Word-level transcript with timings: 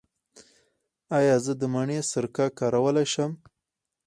ایا 1.17 1.35
زه 1.45 1.53
د 1.61 1.63
مڼې 1.73 1.99
سرکه 2.11 2.45
کارولی 2.59 3.05
شم؟ 3.13 3.31